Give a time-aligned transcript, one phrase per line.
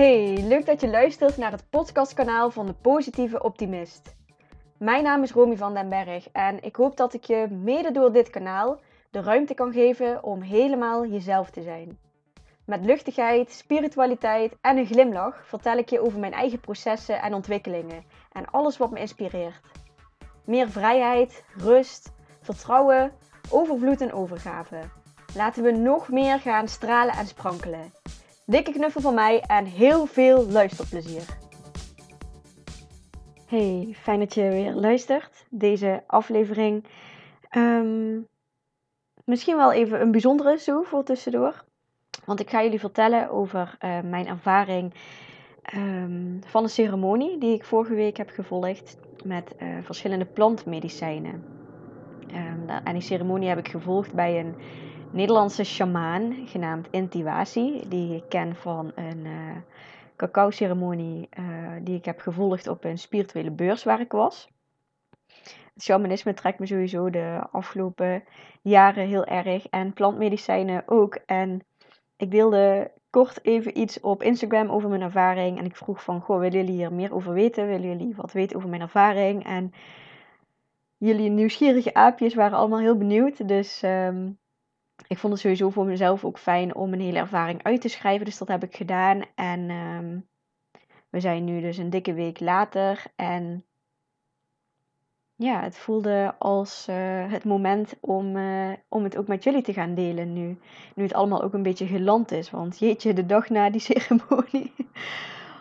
[0.00, 4.16] Hey, leuk dat je luistert naar het podcastkanaal van de Positieve Optimist.
[4.78, 8.12] Mijn naam is Romy van den Berg en ik hoop dat ik je mede door
[8.12, 11.98] dit kanaal de ruimte kan geven om helemaal jezelf te zijn.
[12.64, 18.04] Met luchtigheid, spiritualiteit en een glimlach vertel ik je over mijn eigen processen en ontwikkelingen
[18.32, 19.60] en alles wat me inspireert.
[20.44, 23.12] Meer vrijheid, rust, vertrouwen,
[23.50, 24.80] overvloed en overgave.
[25.34, 27.92] Laten we nog meer gaan stralen en sprankelen.
[28.50, 31.22] Dikke knuffel van mij en heel veel luisterplezier.
[33.46, 35.46] Hey, fijn dat je weer luistert.
[35.50, 36.84] Deze aflevering.
[37.48, 38.20] Ehm,
[39.24, 41.64] misschien wel even een bijzondere zo voor tussendoor.
[42.24, 44.94] Want ik ga jullie vertellen over uh, mijn ervaring
[45.74, 51.44] um, van een ceremonie die ik vorige week heb gevolgd met uh, verschillende plantmedicijnen.
[52.34, 54.54] Um, en die ceremonie heb ik gevolgd bij een
[55.12, 59.56] Nederlandse shamaan genaamd Intiwasi, die ik ken van een uh,
[60.16, 61.44] cacao-ceremonie uh,
[61.82, 64.50] die ik heb gevolgd op een spirituele beurs waar ik was.
[65.74, 68.24] Het shamanisme trekt me sowieso de afgelopen
[68.62, 71.14] jaren heel erg en plantmedicijnen ook.
[71.26, 71.64] En
[72.16, 76.38] ik deelde kort even iets op Instagram over mijn ervaring en ik vroeg van, goh,
[76.38, 77.66] willen jullie hier meer over weten?
[77.66, 79.44] Willen jullie wat weten over mijn ervaring?
[79.44, 79.72] En
[80.96, 83.82] jullie nieuwsgierige aapjes waren allemaal heel benieuwd, dus...
[83.82, 84.38] Um,
[85.06, 88.24] ik vond het sowieso voor mezelf ook fijn om een hele ervaring uit te schrijven.
[88.24, 89.22] Dus dat heb ik gedaan.
[89.34, 90.28] En um,
[91.10, 93.04] we zijn nu dus een dikke week later.
[93.16, 93.64] En
[95.34, 99.72] ja, het voelde als uh, het moment om, uh, om het ook met jullie te
[99.72, 100.58] gaan delen nu.
[100.94, 102.50] Nu het allemaal ook een beetje geland is.
[102.50, 104.72] Want jeetje, de dag na die ceremonie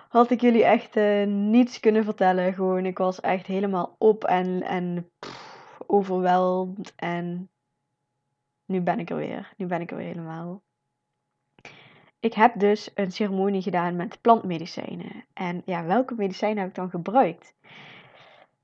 [0.09, 2.53] had ik jullie echt uh, niets kunnen vertellen.
[2.53, 5.09] Gewoon, ik was echt helemaal op en, en
[5.87, 6.93] overweldigd.
[6.95, 7.49] En
[8.69, 9.53] nu ben ik er weer.
[9.57, 10.63] Nu ben ik er weer helemaal.
[12.19, 15.25] Ik heb dus een ceremonie gedaan met plantmedicijnen.
[15.33, 17.55] En ja, welke medicijnen heb ik dan gebruikt?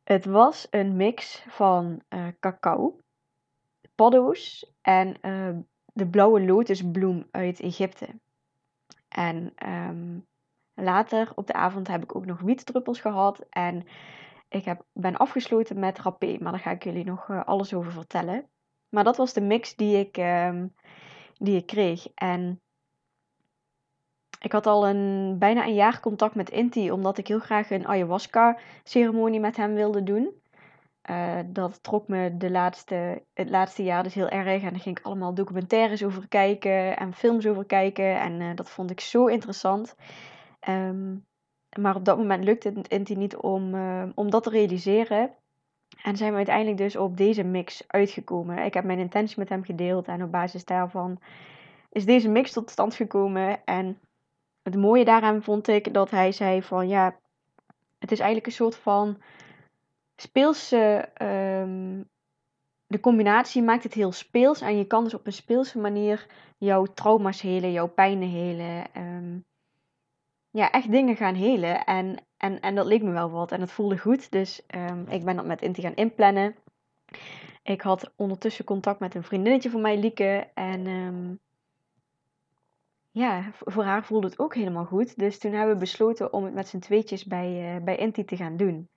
[0.03, 2.99] Het was een mix van uh, cacao,
[3.95, 5.57] paddo's en uh,
[5.93, 8.07] de blauwe lotusbloem uit Egypte.
[9.07, 10.25] En um,
[10.73, 13.45] later op de avond heb ik ook nog wietdruppels gehad.
[13.49, 13.87] En
[14.49, 17.91] ik heb, ben afgesloten met rapé, maar daar ga ik jullie nog uh, alles over
[17.91, 18.49] vertellen.
[18.95, 20.73] Maar dat was de mix die ik, um,
[21.37, 22.07] die ik kreeg.
[22.13, 22.61] En
[24.39, 27.87] ik had al een, bijna een jaar contact met Inti, omdat ik heel graag een
[27.87, 30.41] ayahuasca-ceremonie met hem wilde doen.
[31.09, 34.63] Uh, dat trok me de laatste, het laatste jaar dus heel erg.
[34.63, 38.19] En daar ging ik allemaal documentaires over kijken en films over kijken.
[38.19, 39.95] En uh, dat vond ik zo interessant.
[40.69, 41.25] Um,
[41.79, 45.35] maar op dat moment lukte het Inti niet om, uh, om dat te realiseren.
[46.03, 48.65] En zijn we uiteindelijk dus op deze mix uitgekomen.
[48.65, 51.19] Ik heb mijn intentie met hem gedeeld en op basis daarvan
[51.91, 53.65] is deze mix tot stand gekomen.
[53.65, 53.99] En
[54.63, 57.15] het mooie daaraan vond ik dat hij zei van ja,
[57.99, 59.21] het is eigenlijk een soort van
[60.15, 61.09] speelse.
[61.21, 62.09] Um,
[62.87, 66.25] de combinatie maakt het heel speels en je kan dus op een speelse manier
[66.57, 68.85] jouw trauma's helen, jouw pijnen helen.
[68.97, 69.45] Um,
[70.49, 71.85] ja, echt dingen gaan helen.
[71.85, 73.51] En, en, en dat leek me wel wat.
[73.51, 74.31] En het voelde goed.
[74.31, 76.55] Dus um, ik ben dat met Inti gaan inplannen.
[77.63, 80.47] Ik had ondertussen contact met een vriendinnetje van mij, Lieke.
[80.53, 81.39] En um,
[83.11, 85.17] ja, voor haar voelde het ook helemaal goed.
[85.17, 88.35] Dus toen hebben we besloten om het met z'n tweetjes bij, uh, bij Inti te
[88.35, 88.89] gaan doen.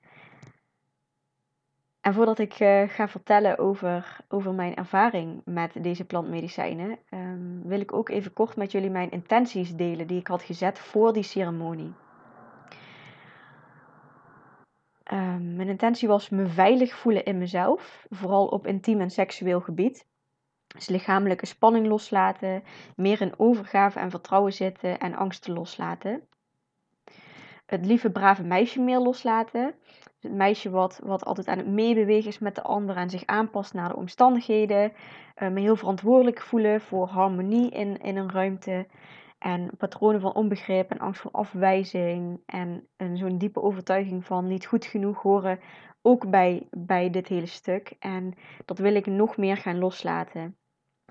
[2.00, 7.80] En voordat ik uh, ga vertellen over, over mijn ervaring met deze plantmedicijnen, um, wil
[7.80, 11.22] ik ook even kort met jullie mijn intenties delen die ik had gezet voor die
[11.22, 11.92] ceremonie.
[15.12, 20.06] Um, mijn intentie was me veilig voelen in mezelf, vooral op intiem en seksueel gebied.
[20.66, 22.62] Dus lichamelijke spanning loslaten,
[22.96, 26.28] meer in overgave en vertrouwen zitten en angsten loslaten.
[27.66, 29.74] Het lieve brave meisje meer loslaten
[30.20, 33.74] het meisje wat, wat altijd aan het meebewegen is met de ander en zich aanpast
[33.74, 34.92] naar de omstandigheden.
[35.42, 38.86] Uh, me heel verantwoordelijk voelen voor harmonie in, in een ruimte.
[39.38, 42.40] En patronen van onbegrip en angst voor afwijzing.
[42.46, 45.60] En, en zo'n diepe overtuiging van niet goed genoeg horen
[46.02, 47.92] ook bij, bij dit hele stuk.
[47.98, 48.34] En
[48.64, 50.56] dat wil ik nog meer gaan loslaten.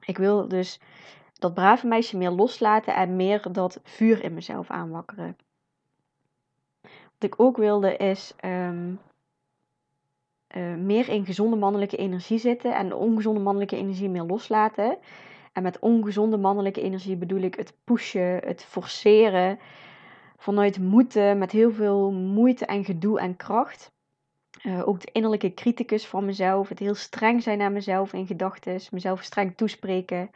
[0.06, 0.80] Ik wil dus
[1.34, 5.38] dat brave meisje meer loslaten en meer dat vuur in mezelf aanwakkeren.
[6.82, 9.00] Wat ik ook wilde is um,
[10.56, 14.98] uh, meer in gezonde mannelijke energie zitten en de ongezonde mannelijke energie meer loslaten.
[15.58, 19.60] En met ongezonde mannelijke energie bedoel ik het pushen, het forceren
[20.38, 23.92] vanuit moeten, met heel veel moeite en gedoe en kracht.
[24.64, 28.82] Uh, ook de innerlijke criticus van mezelf, het heel streng zijn naar mezelf in gedachten,
[28.92, 30.30] mezelf streng toespreken.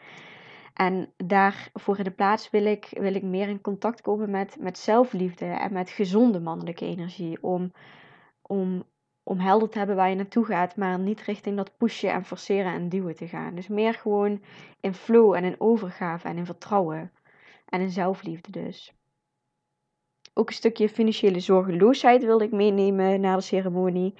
[0.73, 4.77] En daarvoor in de plaats wil ik, wil ik meer in contact komen met, met
[4.77, 7.43] zelfliefde en met gezonde mannelijke energie.
[7.43, 7.71] Om,
[8.41, 8.83] om,
[9.31, 12.73] om helder te hebben waar je naartoe gaat, maar niet richting dat pushen en forceren
[12.73, 13.55] en duwen te gaan.
[13.55, 14.41] Dus meer gewoon
[14.79, 17.11] in flow en in overgave en in vertrouwen.
[17.65, 18.93] En in zelfliefde dus.
[20.33, 24.13] Ook een stukje financiële zorgeloosheid wilde ik meenemen naar de ceremonie.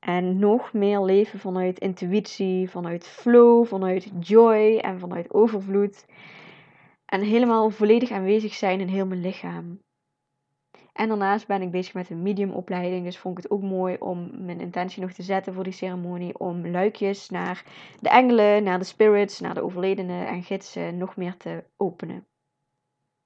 [0.00, 6.06] En nog meer leven vanuit intuïtie, vanuit flow, vanuit joy en vanuit overvloed.
[7.04, 9.80] En helemaal volledig aanwezig zijn in heel mijn lichaam.
[10.98, 13.04] En daarnaast ben ik bezig met een mediumopleiding.
[13.04, 16.38] Dus vond ik het ook mooi om mijn intentie nog te zetten voor die ceremonie.
[16.38, 17.64] Om luikjes naar
[18.00, 22.26] de engelen, naar de spirits, naar de overledenen en gidsen nog meer te openen.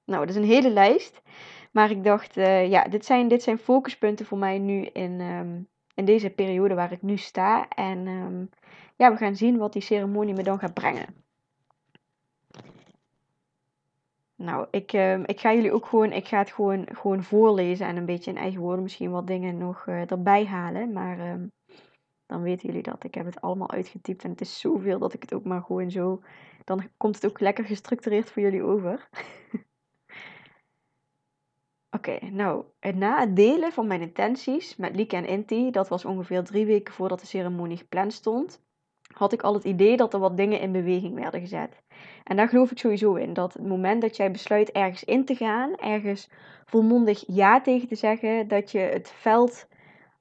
[0.05, 1.21] Nou, dat is een hele lijst.
[1.71, 5.67] Maar ik dacht, uh, ja, dit zijn, dit zijn focuspunten voor mij nu in, um,
[5.93, 7.67] in deze periode waar ik nu sta.
[7.67, 8.49] En um,
[8.95, 11.22] ja, we gaan zien wat die ceremonie me dan gaat brengen.
[14.43, 17.97] Nou, ik, uh, ik ga jullie ook gewoon, ik ga het gewoon, gewoon voorlezen en
[17.97, 20.93] een beetje in eigen woorden misschien wat dingen nog uh, erbij halen.
[20.93, 21.51] Maar um,
[22.25, 23.03] dan weten jullie dat.
[23.03, 25.91] Ik heb het allemaal uitgetypt en het is zoveel dat ik het ook maar gewoon
[25.91, 26.21] zo.
[26.63, 29.09] Dan komt het ook lekker gestructureerd voor jullie over.
[31.97, 36.43] Oké, nou, na het delen van mijn intenties met Lieke en Inti, dat was ongeveer
[36.43, 38.61] drie weken voordat de ceremonie gepland stond,
[39.13, 41.81] had ik al het idee dat er wat dingen in beweging werden gezet.
[42.23, 45.35] En daar geloof ik sowieso in, dat het moment dat jij besluit ergens in te
[45.35, 46.29] gaan, ergens
[46.65, 49.67] volmondig ja tegen te zeggen, dat je het veld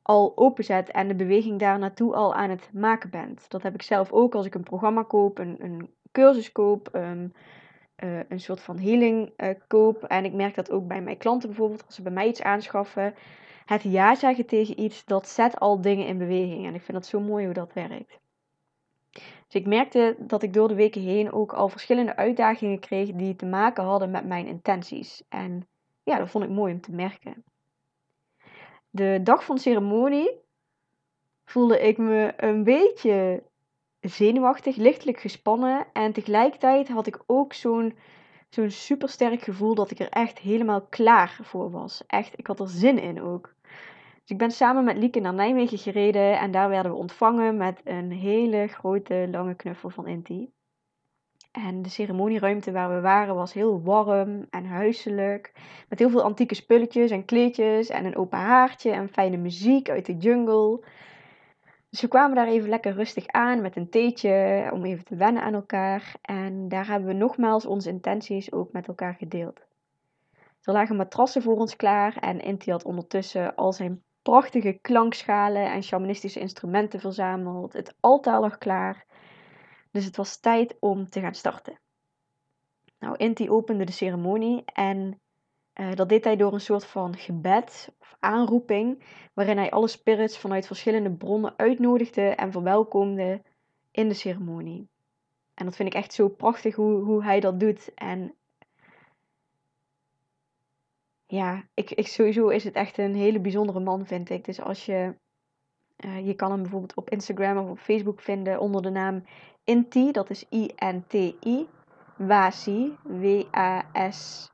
[0.02, 3.50] al openzet en de beweging daar naartoe al aan het maken bent.
[3.50, 7.32] Dat heb ik zelf ook als ik een programma koop, een, een cursus koop, um,
[8.05, 10.05] uh, een soort van healing uh, koop.
[10.05, 13.14] En ik merk dat ook bij mijn klanten bijvoorbeeld, als ze bij mij iets aanschaffen.
[13.64, 16.67] Het ja zeggen tegen iets, dat zet al dingen in beweging.
[16.67, 18.20] En ik vind dat zo mooi hoe dat werkt.
[19.52, 23.37] Dus ik merkte dat ik door de weken heen ook al verschillende uitdagingen kreeg die
[23.37, 25.22] te maken hadden met mijn intenties.
[25.28, 25.69] En
[26.02, 27.44] ja, dat vond ik mooi om te merken.
[28.90, 30.40] De dag van de ceremonie
[31.44, 33.43] voelde ik me een beetje
[34.00, 35.87] zenuwachtig, lichtelijk gespannen.
[35.93, 37.98] En tegelijkertijd had ik ook zo'n
[38.48, 42.02] zo'n supersterk gevoel dat ik er echt helemaal klaar voor was.
[42.06, 43.55] Echt, ik had er zin in ook.
[44.22, 47.80] Dus ik ben samen met Lieke naar Nijmegen gereden en daar werden we ontvangen met
[47.84, 50.50] een hele grote lange knuffel van Inti.
[51.52, 55.52] En de ceremonieruimte waar we waren was heel warm en huiselijk.
[55.88, 60.06] Met heel veel antieke spulletjes en kleedjes en een open haartje en fijne muziek uit
[60.06, 60.84] de jungle.
[61.90, 65.42] Dus we kwamen daar even lekker rustig aan met een theetje om even te wennen
[65.42, 66.14] aan elkaar.
[66.20, 69.60] En daar hebben we nogmaals onze intenties ook met elkaar gedeeld.
[70.62, 75.82] Er lagen matrassen voor ons klaar en Inti had ondertussen al zijn prachtige klankschalen en
[75.82, 77.72] shamanistische instrumenten verzameld.
[77.72, 79.06] Het altaar lag klaar.
[79.90, 81.80] Dus het was tijd om te gaan starten.
[82.98, 85.20] Nou, Inti opende de ceremonie en
[85.80, 89.04] uh, dat deed hij door een soort van gebed of aanroeping,
[89.34, 93.42] waarin hij alle spirits vanuit verschillende bronnen uitnodigde en verwelkomde
[93.90, 94.88] in de ceremonie.
[95.54, 97.94] En dat vind ik echt zo prachtig hoe, hoe hij dat doet.
[97.94, 98.34] En
[101.32, 104.44] ja, ik, ik, sowieso is het echt een hele bijzondere man, vind ik.
[104.44, 105.14] Dus als je,
[106.05, 109.25] uh, je kan hem bijvoorbeeld op Instagram of op Facebook vinden onder de naam
[109.64, 111.67] Inti, dat is I-N-T-I,
[112.17, 114.50] Wasi, W-A-S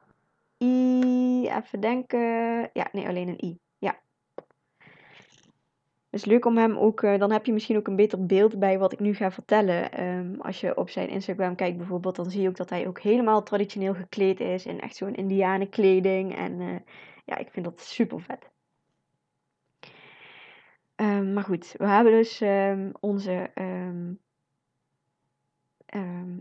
[0.59, 2.21] I, even denken.
[2.73, 3.59] Ja, nee, alleen een I.
[6.19, 8.79] Is leuk om hem ook, uh, dan heb je misschien ook een beter beeld bij
[8.79, 10.05] wat ik nu ga vertellen.
[10.05, 13.01] Um, als je op zijn Instagram kijkt bijvoorbeeld, dan zie je ook dat hij ook
[13.01, 14.67] helemaal traditioneel gekleed is.
[14.67, 16.37] In echt zo'n indianenkleding.
[16.37, 16.77] En uh,
[17.25, 18.51] ja, ik vind dat super vet.
[20.97, 23.51] Um, maar goed, we hebben dus um, onze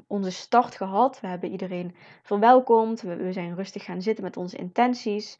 [0.07, 1.19] onze start gehad.
[1.19, 3.01] We hebben iedereen verwelkomd.
[3.01, 5.39] We, zijn rustig gaan zitten met onze intenties.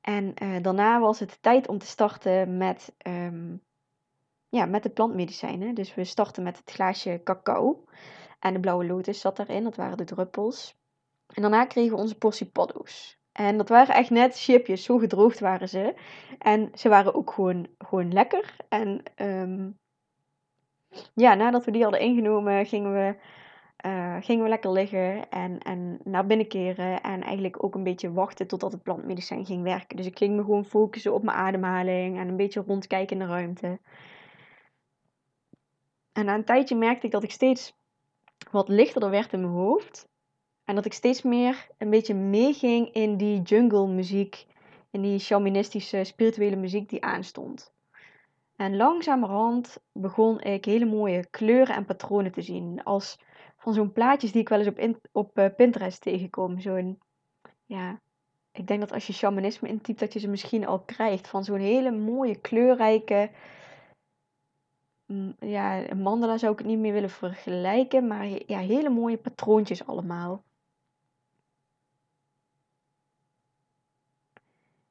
[0.00, 2.94] En uh, daarna was het tijd om te starten met,
[4.50, 5.74] ja, met de plantmedicijnen.
[5.74, 7.84] Dus we starten met het glaasje cacao.
[8.38, 10.78] En de blauwe lotus zat daarin, dat waren de druppels.
[11.26, 12.50] En daarna kregen we onze portie.
[13.32, 15.94] En dat waren echt net chipjes, zo gedroogd waren ze.
[16.38, 18.56] En ze waren ook gewoon, gewoon lekker.
[18.68, 19.78] En um,
[21.14, 23.16] ja, nadat we die hadden ingenomen, gingen we
[23.86, 27.00] uh, gingen we lekker liggen en, en naar binnen keren.
[27.00, 29.96] En eigenlijk ook een beetje wachten totdat het plantmedicijn ging werken.
[29.96, 33.32] Dus ik ging me gewoon focussen op mijn ademhaling en een beetje rondkijken in de
[33.32, 33.78] ruimte.
[36.20, 37.72] En na een tijdje merkte ik dat ik steeds
[38.50, 40.08] wat lichter werd in mijn hoofd.
[40.64, 44.46] En dat ik steeds meer een beetje meeging in die jungle muziek.
[44.90, 47.72] In die shamanistische, spirituele muziek die aanstond.
[48.56, 52.84] En langzamerhand begon ik hele mooie kleuren en patronen te zien.
[52.84, 53.18] Als
[53.56, 56.60] van zo'n plaatjes die ik wel eens op, uh, Pinterest tegenkom.
[56.60, 56.98] Zo'n,
[57.66, 58.00] ja,
[58.52, 61.28] ik denk dat als je shamanisme intypt, dat je ze misschien al krijgt.
[61.28, 63.30] Van zo'n hele mooie, kleurrijke,
[65.38, 70.42] ja, mandala zou ik het niet meer willen vergelijken, maar ja, hele mooie patroontjes allemaal.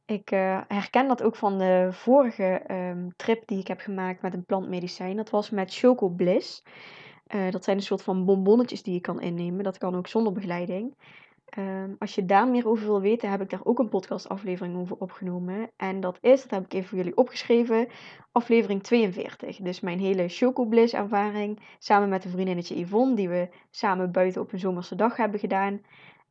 [0.05, 4.33] Ik uh, herken dat ook van de vorige um, trip die ik heb gemaakt met
[4.33, 5.15] een plantmedicijn.
[5.15, 6.63] Dat was met Choco Bliss.
[7.27, 9.63] Uh, dat zijn een soort van bonbonnetjes die je kan innemen.
[9.63, 10.95] Dat kan ook zonder begeleiding.
[11.57, 14.97] Um, als je daar meer over wil weten, heb ik daar ook een podcastaflevering over
[14.97, 15.71] opgenomen.
[15.75, 17.87] En dat is, dat heb ik even voor jullie opgeschreven,
[18.31, 19.57] aflevering 42.
[19.57, 24.53] Dus mijn hele Chocobliss ervaring, samen met een vriendinnetje Yvonne, die we samen buiten op
[24.53, 25.81] een zomerse dag hebben gedaan.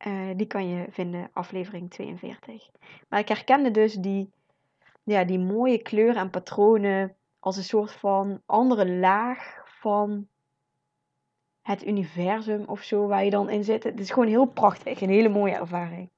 [0.07, 2.69] Uh, die kan je vinden, aflevering 42.
[3.09, 4.31] Maar ik herkende dus die,
[5.03, 10.27] ja, die mooie kleuren en patronen als een soort van andere laag van
[11.69, 13.83] het universum of zo waar je dan in zit.
[13.83, 16.09] Het is gewoon heel prachtig, een hele mooie ervaring.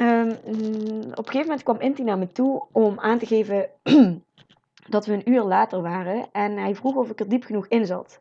[0.00, 0.30] Um,
[1.10, 3.70] op een gegeven moment kwam Inti naar me toe om aan te geven
[4.94, 6.28] dat we een uur later waren.
[6.32, 8.20] En hij vroeg of ik er diep genoeg in zat.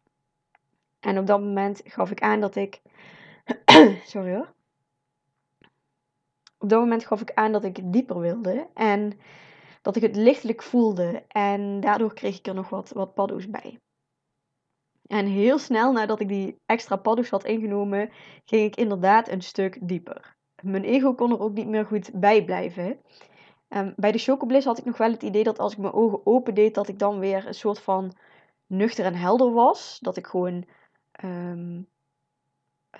[0.99, 2.81] En op dat moment gaf ik aan dat ik.
[4.13, 4.53] Sorry hoor.
[6.57, 8.67] Op dat moment gaf ik aan dat ik dieper wilde.
[8.73, 9.19] En
[9.81, 11.23] dat ik het lichtelijk voelde.
[11.27, 13.79] En daardoor kreeg ik er nog wat, wat paddo's bij.
[15.07, 18.09] En heel snel nadat ik die extra paddo's had ingenomen,
[18.45, 20.35] ging ik inderdaad een stuk dieper.
[20.61, 22.99] Mijn ego kon er ook niet meer goed bij blijven.
[23.69, 26.25] Um, bij de chocobliss had ik nog wel het idee dat als ik mijn ogen
[26.25, 28.13] open deed, dat ik dan weer een soort van
[28.65, 29.99] nuchter en helder was.
[30.01, 30.65] Dat ik gewoon
[31.23, 31.87] um,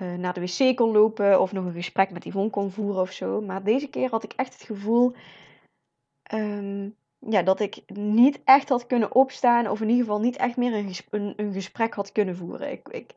[0.02, 3.12] uh, naar de wc kon lopen of nog een gesprek met Yvonne kon voeren of
[3.12, 3.42] zo.
[3.42, 5.16] Maar deze keer had ik echt het gevoel
[6.34, 10.58] um, ja, dat ik niet echt had kunnen opstaan, of in ieder geval niet echt
[10.58, 12.72] meer een, een, een gesprek had kunnen voeren.
[12.72, 13.12] Ik, ik,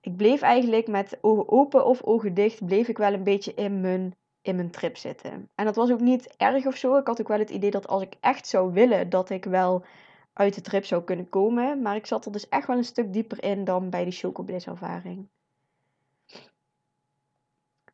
[0.00, 3.80] ik bleef eigenlijk met ogen open of ogen dicht, bleef ik wel een beetje in
[3.80, 5.48] mijn, in mijn trip zitten.
[5.54, 6.96] En dat was ook niet erg of zo.
[6.96, 9.84] Ik had ook wel het idee dat als ik echt zou willen, dat ik wel
[10.32, 11.82] uit de trip zou kunnen komen.
[11.82, 14.66] Maar ik zat er dus echt wel een stuk dieper in dan bij die Chocobliss
[14.66, 15.28] ervaring.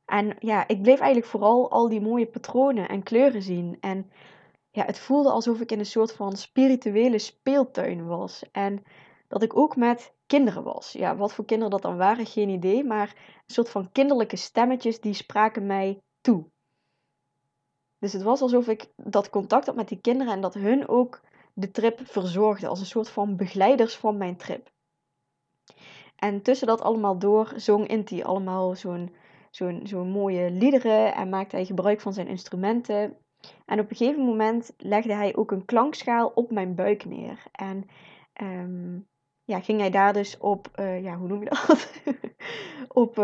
[0.05, 3.77] En ja, ik bleef eigenlijk vooral al die mooie patronen en kleuren zien.
[3.81, 4.11] En
[4.75, 8.43] ja, het voelde alsof ik in een soort van spirituele speeltuin was.
[8.53, 8.83] En
[9.29, 10.93] dat ik ook met kinderen was.
[10.93, 12.85] Ja, wat voor kinderen dat dan waren, geen idee.
[12.85, 13.09] Maar
[13.47, 16.51] een soort van kinderlijke stemmetjes die spraken mij toe.
[17.99, 21.21] Dus het was alsof ik dat contact had met die kinderen en dat hun ook
[21.53, 22.69] de trip verzorgden.
[22.69, 24.71] Als een soort van begeleiders van mijn trip.
[26.17, 29.15] En tussen dat allemaal door zong Inti allemaal zo'n
[29.51, 33.17] zo'n zo'n mooie liederen en maakte hij gebruik van zijn instrumenten.
[33.67, 37.43] En op een gegeven moment legde hij ook een klankschaal op mijn buik neer.
[37.53, 37.89] En
[38.43, 39.07] um,
[39.45, 41.93] ja, ging hij daar dus op, uh, ja, hoe noem je dat?
[43.03, 43.19] op,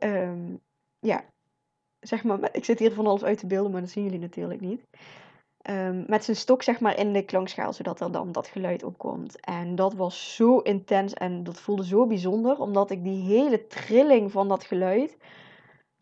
[0.00, 0.60] um,
[0.98, 1.24] ja,
[2.00, 4.60] zeg maar, ik zit hier van alles uit te beelden, maar dat zien jullie natuurlijk
[4.60, 4.82] niet.
[6.06, 9.40] Met zijn stok zeg maar in de klankschaal, zodat er dan dat geluid opkomt.
[9.40, 14.32] En dat was zo intens en dat voelde zo bijzonder, omdat ik die hele trilling
[14.32, 15.16] van dat geluid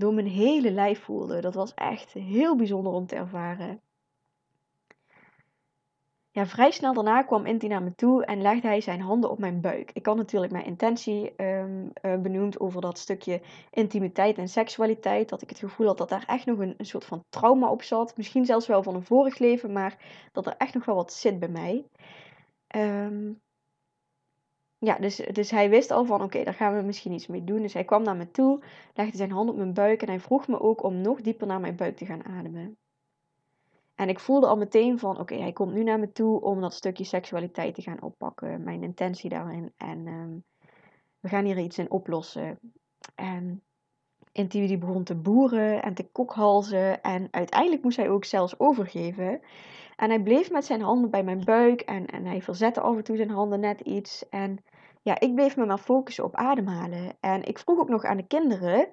[0.00, 1.40] door mijn hele lijf voelde.
[1.40, 3.80] Dat was echt heel bijzonder om te ervaren.
[6.33, 9.38] Ja, vrij snel daarna kwam Inti naar me toe en legde hij zijn handen op
[9.38, 9.90] mijn buik.
[9.92, 13.40] Ik had natuurlijk mijn intentie um, benoemd over dat stukje
[13.71, 15.28] intimiteit en seksualiteit.
[15.28, 17.83] Dat ik het gevoel had dat daar echt nog een, een soort van trauma op
[17.83, 18.16] zat.
[18.16, 19.97] Misschien zelfs wel van een vorig leven, maar
[20.33, 21.85] dat er echt nog wel wat zit bij mij.
[22.76, 23.40] Um,
[24.80, 27.62] ja, dus, dus hij wist al van oké, daar gaan we misschien iets mee doen.
[27.62, 28.62] Dus hij kwam naar me toe,
[28.94, 31.60] legde zijn hand op mijn buik en hij vroeg me ook om nog dieper naar
[31.60, 32.78] mijn buik te gaan ademen.
[33.94, 36.75] En ik voelde al meteen van oké, hij komt nu naar me toe om dat
[36.75, 39.72] stukje seksualiteit te gaan oppakken, mijn intentie daarin.
[39.76, 40.44] En um,
[41.20, 42.58] we gaan hier iets in oplossen.
[43.14, 43.62] En
[44.32, 49.40] Inti die begon te boeren en te kokhalzen en uiteindelijk moest hij ook zelfs overgeven.
[49.96, 53.04] En hij bleef met zijn handen bij mijn buik en, en hij verzette af en
[53.04, 54.28] toe zijn handen net iets.
[54.28, 54.64] En
[55.02, 57.16] ja, ik bleef me maar focussen op ademhalen.
[57.20, 58.88] En ik vroeg ook nog aan de kinderen,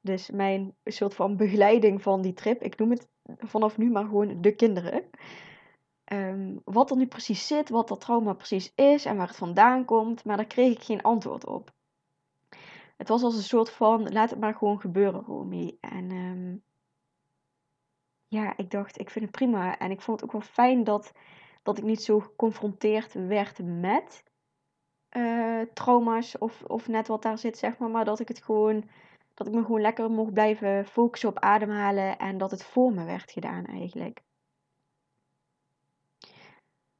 [0.00, 4.40] dus mijn soort van begeleiding van die trip, ik noem het vanaf nu maar gewoon
[4.40, 5.04] de kinderen.
[6.04, 9.84] Ehm, wat er nu precies zit, wat dat trauma precies is en waar het vandaan
[9.84, 11.76] komt, maar daar kreeg ik geen antwoord op.
[12.98, 15.76] Het was als een soort van, laat het maar gewoon gebeuren, Romy.
[15.80, 16.62] En um,
[18.26, 19.78] ja, ik dacht, ik vind het prima.
[19.78, 21.12] En ik vond het ook wel fijn dat,
[21.62, 24.24] dat ik niet zo geconfronteerd werd met
[25.16, 27.90] uh, trauma's of, of net wat daar zit, zeg maar.
[27.90, 28.88] Maar dat ik het gewoon,
[29.34, 33.04] dat ik me gewoon lekker mocht blijven focussen op ademhalen en dat het voor me
[33.04, 34.22] werd gedaan eigenlijk.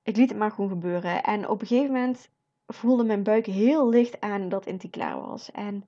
[0.03, 1.23] Ik liet het maar gewoon gebeuren.
[1.23, 2.31] En op een gegeven moment
[2.69, 5.51] voelde mijn buik heel licht aan dat Inti klaar was.
[5.51, 5.87] En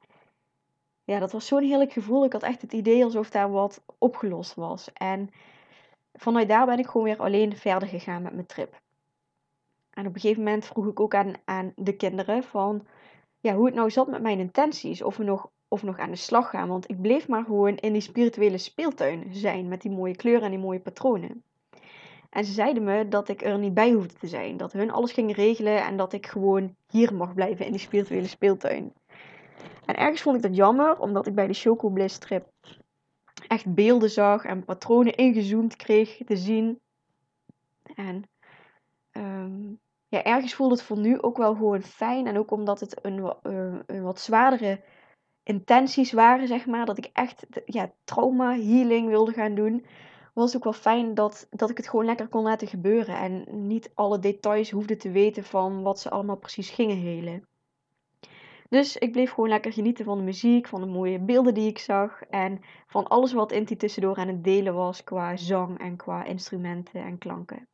[1.05, 2.25] ja, dat was zo'n heerlijk gevoel.
[2.25, 4.93] Ik had echt het idee alsof daar wat opgelost was.
[4.93, 5.31] En
[6.15, 8.81] vanuit daar ben ik gewoon weer alleen verder gegaan met mijn trip.
[9.91, 12.87] En op een gegeven moment vroeg ik ook aan, aan de kinderen van
[13.41, 15.03] ja, hoe het nou zat met mijn intenties.
[15.03, 16.69] Of we, nog, of we nog aan de slag gaan.
[16.69, 19.69] Want ik bleef maar gewoon in die spirituele speeltuin zijn.
[19.69, 21.45] Met die mooie kleuren en die mooie patronen.
[22.31, 24.57] En ze zeiden me dat ik er niet bij hoefde te zijn.
[24.57, 28.27] Dat hun alles gingen regelen en dat ik gewoon hier mag blijven in die spirituele
[28.27, 28.93] speeltuin.
[29.87, 32.47] En ergens vond ik dat jammer, omdat ik bij de Choco Bliss trip
[33.49, 36.81] echt beelden zag en patronen ingezoomd kreeg te zien.
[37.95, 38.23] En
[39.13, 42.27] um, ja, ergens voelde het voor nu ook wel gewoon fijn.
[42.27, 44.81] En ook omdat het een, een, een wat zwaardere
[45.43, 46.87] intenties waren, zeg maar.
[46.87, 49.85] Dat ik echt ja, trauma healing wilde gaan doen.
[50.41, 53.17] Was ook wel fijn dat, dat ik het gewoon lekker kon laten gebeuren.
[53.17, 57.49] En niet alle details hoefde te weten van wat ze allemaal precies gingen helen.
[58.69, 61.79] Dus ik bleef gewoon lekker genieten van de muziek, van de mooie beelden die ik
[61.79, 62.23] zag.
[62.23, 67.03] En van alles wat Inti tussendoor aan het delen was qua zang en qua instrumenten
[67.03, 67.69] en klanken.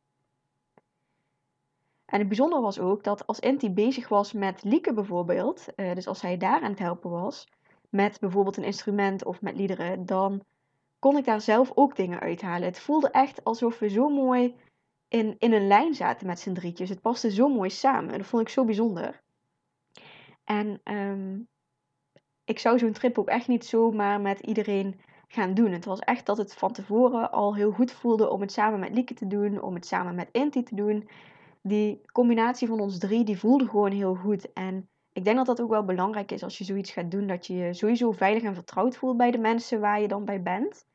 [2.06, 6.06] En het bijzondere was ook dat als Inti bezig was met Lieke bijvoorbeeld, uh, dus
[6.06, 7.48] als hij daar aan het helpen was,
[7.90, 10.42] met bijvoorbeeld een instrument of met liederen, dan
[10.98, 12.68] kon ik daar zelf ook dingen uithalen.
[12.68, 14.54] Het voelde echt alsof we zo mooi
[15.08, 16.88] in, in een lijn zaten met z'n drietjes.
[16.88, 18.18] Het paste zo mooi samen.
[18.18, 19.22] Dat vond ik zo bijzonder.
[20.44, 21.48] En um,
[22.44, 25.72] ik zou zo'n trip ook echt niet zomaar met iedereen gaan doen.
[25.72, 28.94] Het was echt dat het van tevoren al heel goed voelde om het samen met
[28.94, 31.08] Lieke te doen, om het samen met Inti te doen.
[31.62, 34.52] Die combinatie van ons drie, die voelde gewoon heel goed.
[34.52, 37.46] En ik denk dat dat ook wel belangrijk is als je zoiets gaat doen, dat
[37.46, 40.86] je je sowieso veilig en vertrouwd voelt bij de mensen waar je dan bij bent.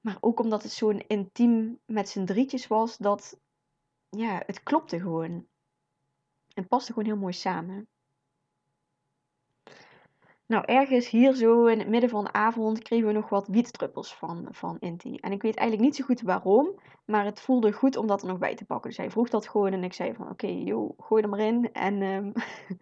[0.00, 3.40] Maar ook omdat het zo'n intiem met z'n drietjes was, dat
[4.08, 5.46] ja, het klopte gewoon.
[6.54, 7.88] En paste gewoon heel mooi samen.
[10.50, 14.14] Nou, ergens hier zo in het midden van de avond kregen we nog wat wietdruppels
[14.14, 15.16] van, van Inti.
[15.16, 18.28] En ik weet eigenlijk niet zo goed waarom, maar het voelde goed om dat er
[18.28, 18.88] nog bij te pakken.
[18.88, 21.72] Dus hij vroeg dat gewoon en ik zei van oké, joh, gooi er maar in.
[21.72, 22.32] En um,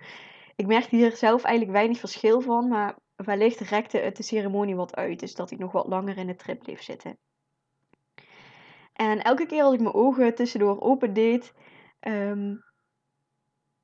[0.61, 4.97] ik merkte hier zelf eigenlijk weinig verschil van, maar wellicht rekte het de ceremonie wat
[4.97, 5.21] uit.
[5.21, 7.19] Dus dat ik nog wat langer in de trip bleef zitten.
[8.93, 11.55] En elke keer als ik mijn ogen tussendoor open deed,
[12.01, 12.65] um,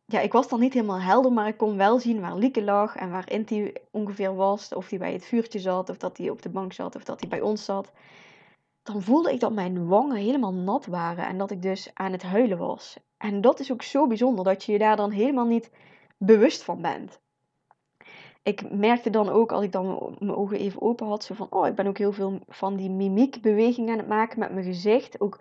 [0.06, 2.96] ja, ik was dan niet helemaal helder, maar ik kon wel zien waar Lieke lag
[2.96, 4.74] en waar Inti ongeveer was.
[4.74, 7.20] Of hij bij het vuurtje zat, of dat hij op de bank zat, of dat
[7.20, 7.92] hij bij ons zat.
[8.82, 12.22] Dan voelde ik dat mijn wangen helemaal nat waren en dat ik dus aan het
[12.22, 12.96] huilen was.
[13.16, 15.70] En dat is ook zo bijzonder, dat je je daar dan helemaal niet
[16.18, 17.20] bewust van bent.
[18.42, 21.66] Ik merkte dan ook, als ik dan mijn ogen even open had, zo van, oh,
[21.66, 25.20] ik ben ook heel veel van die mimiekbewegingen aan het maken met mijn gezicht.
[25.20, 25.40] Ook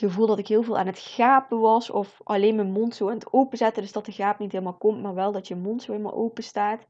[0.00, 1.90] het gevoel dat ik heel veel aan het gapen was.
[1.90, 3.82] Of alleen mijn mond zo aan het openzetten.
[3.82, 6.44] Dus dat de gaap niet helemaal komt, maar wel dat je mond zo helemaal open
[6.44, 6.86] staat.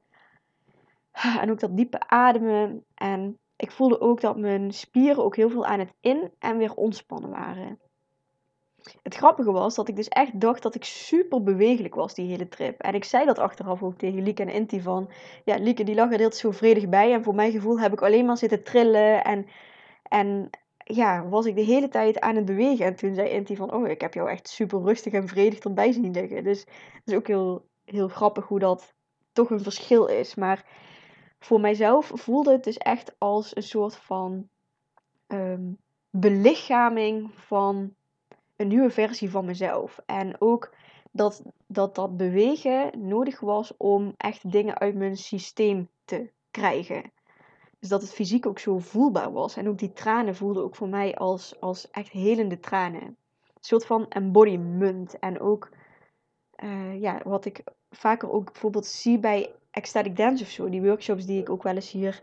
[1.40, 2.84] En ook dat diepe ademen.
[2.94, 6.74] En ik voelde ook dat mijn spieren ook heel veel aan het in- en weer
[6.74, 7.78] ontspannen waren.
[9.02, 12.48] Het grappige was dat ik dus echt dacht dat ik super bewegelijk was die hele
[12.48, 12.80] trip.
[12.80, 15.10] En ik zei dat achteraf ook tegen Lieke en Inti van...
[15.44, 17.12] Ja, Lieke die lag er heel zo vredig bij.
[17.12, 19.46] En voor mijn gevoel heb ik alleen maar zitten trillen en...
[20.02, 20.50] En
[20.88, 22.86] ja, was ik de hele tijd aan het bewegen.
[22.86, 25.92] En toen zei Inti van, oh, ik heb jou echt super rustig en vredig erbij
[25.92, 26.44] zien liggen.
[26.44, 28.94] Dus het is ook heel, heel grappig hoe dat
[29.32, 30.34] toch een verschil is.
[30.34, 30.64] Maar
[31.38, 34.48] voor mijzelf voelde het dus echt als een soort van
[35.26, 35.78] um,
[36.10, 37.94] belichaming van
[38.56, 39.98] een nieuwe versie van mezelf.
[40.06, 40.74] En ook
[41.12, 47.12] dat, dat dat bewegen nodig was om echt dingen uit mijn systeem te krijgen.
[47.86, 49.56] Dus dat het fysiek ook zo voelbaar was.
[49.56, 53.02] En ook die tranen voelden ook voor mij als, als echt helende tranen.
[53.02, 53.16] Een
[53.60, 55.18] soort van embodiment.
[55.18, 55.70] En ook
[56.64, 60.68] uh, ja, wat ik vaker ook bijvoorbeeld zie bij ecstatic dance of zo.
[60.68, 62.22] Die workshops die ik ook wel eens hier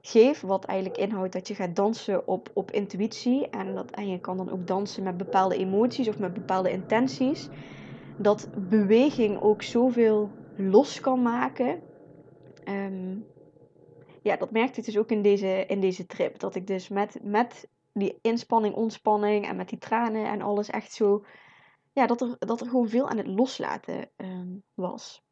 [0.00, 0.40] geef.
[0.40, 3.48] Wat eigenlijk inhoudt dat je gaat dansen op, op intuïtie.
[3.50, 7.48] En, dat, en je kan dan ook dansen met bepaalde emoties of met bepaalde intenties.
[8.16, 11.80] Dat beweging ook zoveel los kan maken.
[12.64, 13.26] Um,
[14.22, 16.38] ja, dat merkte ik dus ook in deze, in deze trip.
[16.38, 20.92] Dat ik dus met, met die inspanning, ontspanning en met die tranen en alles echt
[20.92, 21.24] zo.
[21.92, 25.26] Ja, dat er, dat er gewoon veel aan het loslaten ehm, was.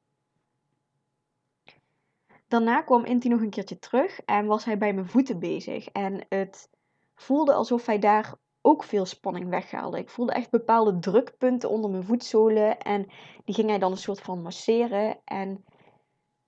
[2.49, 5.87] Daarna kwam Inti nog een keertje terug en was hij bij mijn voeten bezig.
[5.87, 6.71] En het
[7.15, 9.99] voelde alsof hij daar ook veel spanning weghaalde.
[9.99, 12.79] Ik voelde echt bepaalde drukpunten onder mijn voetzolen.
[12.79, 13.07] En
[13.45, 15.19] die ging hij dan een soort van masseren.
[15.25, 15.65] En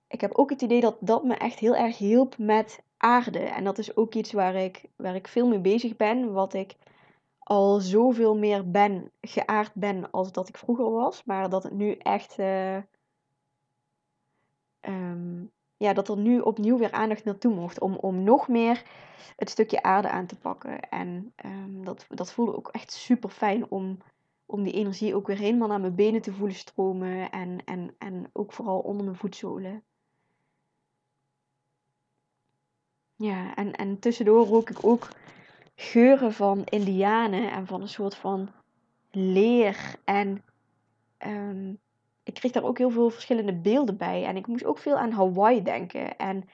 [0.09, 3.39] ik heb ook het idee dat dat me echt heel erg hielp met aarde.
[3.39, 6.33] En dat is ook iets waar ik, waar ik veel mee bezig ben.
[6.33, 6.75] Wat ik
[7.39, 11.23] al zoveel meer ben, geaard ben als dat ik vroeger was.
[11.23, 12.39] Maar dat het nu echt.
[12.39, 12.75] eh,
[14.79, 15.45] ehm,
[15.77, 17.79] ja, dat er nu opnieuw weer aandacht naartoe mocht.
[17.79, 18.83] Om, om nog meer
[19.35, 20.79] het stukje aarde aan te pakken.
[20.89, 23.97] En ehm, dat, dat voelde ook echt super fijn om,
[24.45, 27.31] om die energie ook weer helemaal naar mijn benen te voelen stromen.
[27.31, 29.83] En, en, en ook vooral onder mijn voetzolen.
[33.19, 35.07] Ja, en, en tussendoor rook ik ook
[35.75, 38.49] geuren van indianen en van een soort van
[39.11, 39.95] leer.
[40.03, 40.43] En
[41.17, 41.73] ehm,
[42.23, 44.25] ik kreeg daar ook heel veel verschillende beelden bij.
[44.25, 46.17] En ik moest ook veel aan Hawaii denken.
[46.17, 46.49] En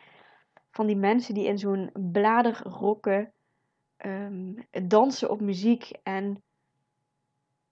[0.71, 3.33] van die mensen die in zo'n bladerrokken
[3.97, 4.53] ehm,
[4.87, 5.91] dansen op muziek.
[6.03, 6.43] En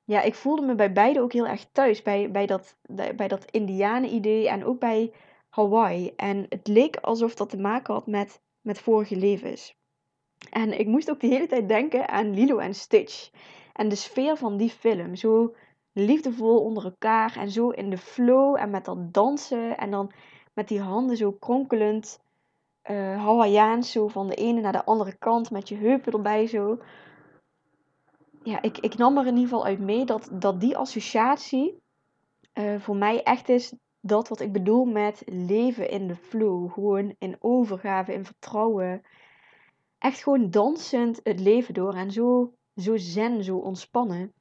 [0.04, 2.02] ja, ik voelde me bij beide ook heel erg thuis.
[2.02, 2.78] Bij, bij dat,
[3.16, 5.14] bij dat indianen-idee en ook bij
[5.50, 6.14] Hawaii.
[6.16, 9.76] En het leek alsof dat te maken had met, met vorige levens.
[10.50, 13.30] En ik moest ook de hele tijd denken aan Lilo en Stitch.
[13.74, 15.16] En de sfeer van die film.
[15.16, 15.56] Zo
[15.92, 19.78] liefdevol onder elkaar en zo in de flow en met dat dansen.
[19.78, 20.12] En dan
[20.54, 22.22] met die handen zo kronkelend.
[22.90, 25.52] uh Hawaiiaans, zo van de ene naar de andere kant.
[25.52, 26.78] Met je heupen erbij zo.
[28.44, 31.82] Ja, ik, ik nam er in ieder geval uit mee dat, dat die associatie
[32.54, 33.74] uh, voor mij echt is
[34.06, 36.72] dat wat ik bedoel met leven in de flow.
[36.72, 39.04] Gewoon in overgave, in vertrouwen
[39.98, 44.34] echt gewoon dansend het leven door en zo, zo zen, zo ontspannen.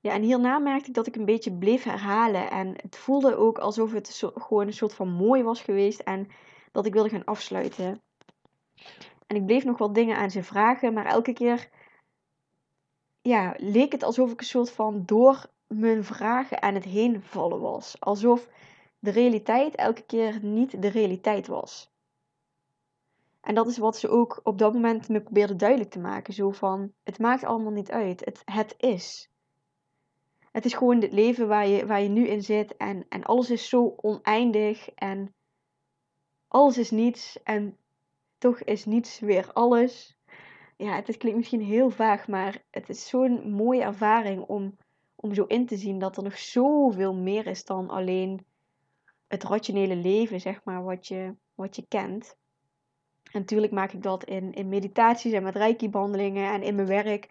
[0.00, 2.50] Ja, en hierna merkte ik dat ik een beetje bleef herhalen.
[2.50, 6.28] En het voelde ook alsof het zo, gewoon een soort van mooi was geweest en
[6.72, 8.02] dat ik wilde gaan afsluiten.
[9.26, 11.68] En ik bleef nog wat dingen aan ze vragen, maar elke keer
[13.22, 17.60] ja, leek het alsof ik een soort van door mijn vragen aan het heen vallen
[17.60, 18.00] was.
[18.00, 18.48] Alsof
[18.98, 21.92] de realiteit elke keer niet de realiteit was.
[23.42, 26.34] En dat is wat ze ook op dat moment me probeerde duidelijk te maken.
[26.34, 28.24] Zo van, het maakt allemaal niet uit.
[28.24, 29.30] Het, het is.
[30.52, 32.76] Het is gewoon het leven waar je, waar je nu in zit.
[32.76, 34.90] En, en alles is zo oneindig.
[34.90, 35.34] En
[36.48, 37.42] alles is niets.
[37.42, 37.76] En
[38.38, 40.18] toch is niets weer alles.
[40.76, 42.28] Ja, het, het klinkt misschien heel vaag.
[42.28, 44.76] Maar het is zo'n mooie ervaring om,
[45.22, 48.46] om zo in te zien dat er nog zoveel meer is dan alleen
[49.26, 52.36] het rationele leven, zeg maar, wat je, wat je kent.
[53.32, 57.28] En natuurlijk maak ik dat in, in meditaties en met reiki-behandelingen en in mijn werk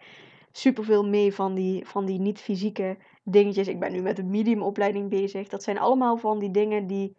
[0.52, 3.68] superveel mee van die, van die niet-fysieke dingetjes.
[3.68, 5.48] Ik ben nu met een mediumopleiding bezig.
[5.48, 7.16] Dat zijn allemaal van die dingen die,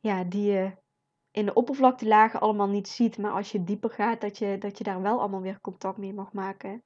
[0.00, 0.72] ja, die je
[1.30, 3.18] in de oppervlaktelagen allemaal niet ziet.
[3.18, 6.14] Maar als je dieper gaat, dat je, dat je daar wel allemaal weer contact mee
[6.14, 6.82] mag maken.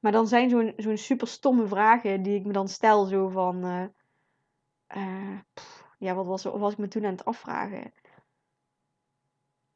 [0.00, 3.04] Maar dan zijn zo'n zo'n super stomme vragen die ik me dan stel.
[3.04, 7.92] Zo van, uh, pff, ja, wat was, was ik me toen aan het afvragen?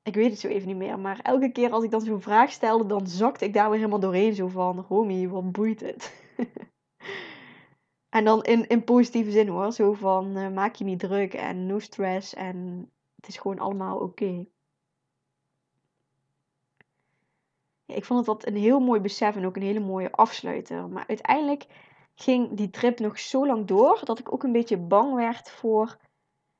[0.05, 0.99] ik weet het zo even niet meer.
[0.99, 4.01] Maar elke keer als ik dan zo'n vraag stelde, dan zakte ik daar weer helemaal
[4.01, 4.35] doorheen.
[4.35, 6.15] Zo van, homie, wat boeit het?
[8.17, 9.73] en dan in, in positieve zin hoor.
[9.73, 12.35] Zo van, uh, maak je niet druk en no stress.
[12.35, 14.47] En het is gewoon allemaal oké.
[17.87, 20.89] Ik vond het dat een heel mooi besef en ook een hele mooie afsluiter.
[20.89, 21.67] Maar uiteindelijk
[22.15, 25.97] ging die trip nog zo lang door dat ik ook een beetje bang werd voor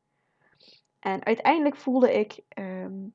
[0.99, 3.13] En uiteindelijk voelde ik, um,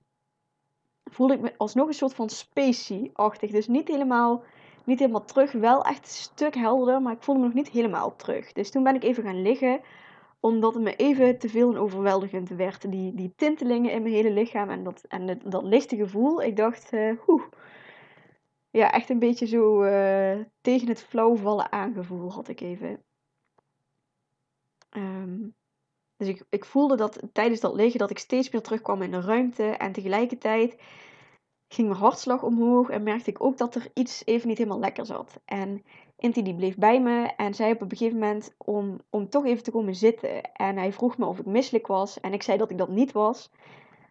[1.03, 3.51] voelde ik me alsnog een soort van spacey-achtig.
[3.51, 4.43] Dus niet helemaal,
[4.83, 5.51] niet helemaal terug.
[5.51, 8.51] Wel echt een stuk helderder, maar ik voelde me nog niet helemaal terug.
[8.51, 9.81] Dus toen ben ik even gaan liggen
[10.39, 12.91] omdat het me even te veel en overweldigend werd.
[12.91, 16.41] Die, die tintelingen in mijn hele lichaam en dat, en dat lichte gevoel.
[16.41, 17.11] Ik dacht, uh,
[18.79, 23.03] Ja, echt een beetje zo uh, tegen het flauwvallen aangevoel had ik even.
[24.97, 25.55] Um,
[26.17, 29.21] dus ik, ik voelde dat tijdens dat liggen dat ik steeds meer terugkwam in de
[29.21, 29.63] ruimte.
[29.63, 30.81] En tegelijkertijd
[31.67, 35.05] ging mijn hartslag omhoog en merkte ik ook dat er iets even niet helemaal lekker
[35.05, 35.39] zat.
[35.45, 35.83] En
[36.17, 39.63] Inti die bleef bij me en zei op een gegeven moment om, om toch even
[39.63, 40.51] te komen zitten.
[40.53, 43.11] En hij vroeg me of ik misselijk was en ik zei dat ik dat niet
[43.11, 43.51] was.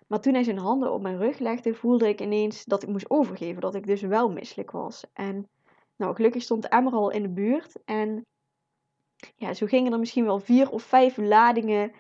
[0.09, 3.11] Maar toen hij zijn handen op mijn rug legde, voelde ik ineens dat ik moest
[3.11, 3.61] overgeven.
[3.61, 5.05] Dat ik dus wel misselijk was.
[5.13, 5.49] En
[5.97, 7.77] nou, gelukkig stond Emmer al in de buurt.
[7.85, 8.27] En
[9.37, 11.93] ja, zo gingen er misschien wel vier of vijf ladingen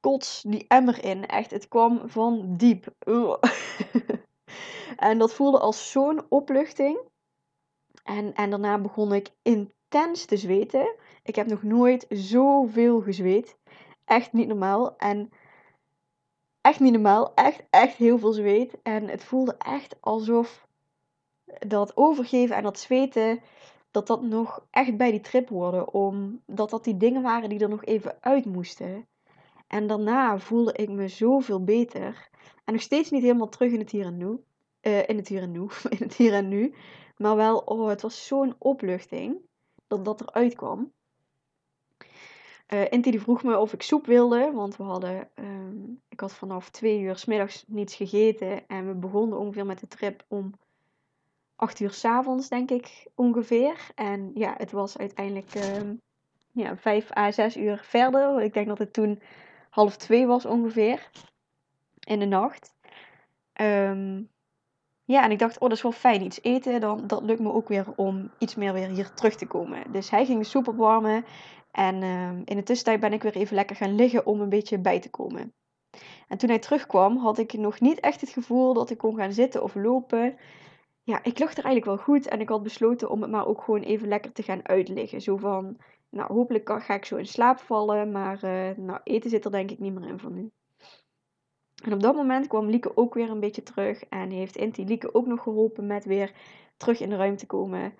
[0.00, 1.26] kots die emmer in.
[1.26, 2.86] Echt, het kwam van diep.
[4.96, 7.00] en dat voelde als zo'n opluchting.
[8.04, 10.94] En, en daarna begon ik intens te zweten.
[11.22, 13.56] Ik heb nog nooit zoveel gezweet.
[14.04, 14.96] Echt niet normaal.
[14.96, 15.30] En
[16.62, 17.34] echt niet normaal.
[17.34, 18.82] Echt, echt heel veel zweet.
[18.82, 20.66] En het voelde echt alsof
[21.44, 23.40] dat overgeven en dat zweten
[23.90, 25.92] dat dat nog echt bij die trip hoorde.
[25.92, 29.06] Omdat dat die dingen waren die er nog even uit moesten.
[29.66, 32.28] En daarna voelde ik me zoveel beter.
[32.64, 34.40] En nog steeds niet helemaal terug in het hier en nu.
[34.82, 35.60] Uh, in het hier en nu.
[35.90, 36.74] In het hier en nu.
[37.16, 39.36] Maar wel, oh, het was zo'n opluchting.
[39.86, 40.92] Dat dat eruit kwam.
[42.72, 44.52] Uh, Inti vroeg me of ik soep wilde.
[44.52, 48.68] Want we hadden, um, ik had vanaf twee uur s middags niets gegeten.
[48.68, 50.54] En we begonnen ongeveer met de trip om
[51.56, 53.90] 8 uur s avonds, denk ik ongeveer.
[53.94, 55.90] En ja, het was uiteindelijk uh,
[56.50, 58.42] ja, 5 à 6 uur verder.
[58.42, 59.22] Ik denk dat het toen
[59.70, 61.10] half twee was ongeveer.
[62.00, 62.74] In de nacht.
[63.60, 64.30] Um,
[65.04, 66.80] ja, en ik dacht, oh, dat is wel fijn iets eten.
[66.80, 69.92] Dan dat lukt me ook weer om iets meer weer hier terug te komen.
[69.92, 71.24] Dus hij ging de soep opwarmen.
[71.72, 74.78] En uh, in de tussentijd ben ik weer even lekker gaan liggen om een beetje
[74.78, 75.52] bij te komen.
[76.28, 79.32] En toen hij terugkwam, had ik nog niet echt het gevoel dat ik kon gaan
[79.32, 80.36] zitten of lopen
[81.04, 82.28] ja, ik lag er eigenlijk wel goed.
[82.28, 85.20] En ik had besloten om het maar ook gewoon even lekker te gaan uitliggen.
[85.20, 85.76] Zo van,
[86.10, 88.10] nou hopelijk ga ik zo in slaap vallen.
[88.12, 90.50] Maar uh, nou, eten zit er denk ik niet meer in voor nu.
[91.84, 94.04] En op dat moment kwam Lieke ook weer een beetje terug.
[94.04, 96.32] En heeft Inti Lieke ook nog geholpen met weer
[96.76, 97.94] terug in de ruimte komen.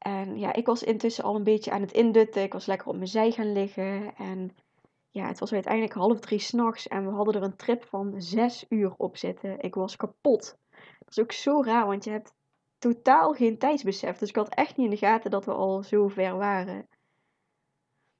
[0.00, 2.42] En ja, ik was intussen al een beetje aan het indutten.
[2.42, 4.14] Ik was lekker op mijn zij gaan liggen.
[4.16, 4.56] En
[5.10, 6.88] ja, het was uiteindelijk half drie s'nachts.
[6.88, 9.60] En we hadden er een trip van zes uur op zitten.
[9.60, 10.58] Ik was kapot.
[10.98, 12.34] Dat is ook zo raar, want je hebt
[12.78, 14.18] totaal geen tijdsbesef.
[14.18, 16.88] Dus ik had echt niet in de gaten dat we al zo ver waren.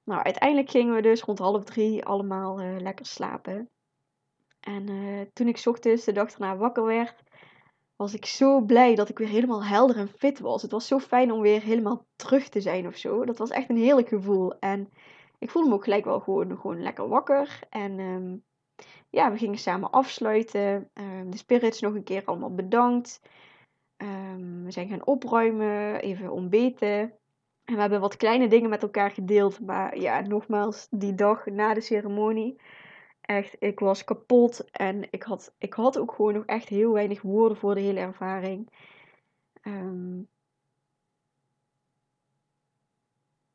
[0.05, 3.69] Nou, uiteindelijk gingen we dus rond half drie allemaal uh, lekker slapen.
[4.61, 7.23] En uh, toen ik ochtends de dag erna wakker werd,
[8.01, 10.63] was ik zo blij dat ik weer helemaal helder en fit was.
[10.63, 13.25] Het was zo fijn om weer helemaal terug te zijn of zo.
[13.25, 14.59] Dat was echt een heerlijk gevoel.
[14.59, 14.89] En
[15.39, 17.59] ik voelde me ook gelijk wel gewoon, gewoon lekker wakker.
[17.71, 18.45] En um,
[19.11, 20.91] ja, we gingen samen afsluiten.
[20.95, 23.21] Um, de spirits nog een keer allemaal bedankt.
[23.97, 27.01] Um, we zijn gaan opruimen, even ontbeten.
[27.65, 29.61] En we hebben wat kleine dingen met elkaar gedeeld.
[29.61, 32.61] Maar ja, nogmaals, die dag na de ceremonie.
[33.31, 34.71] Echt, ik was kapot.
[34.71, 38.01] En ik had, ik had ook gewoon nog echt heel weinig woorden voor de hele
[38.01, 38.69] ervaring.
[39.63, 40.29] Um,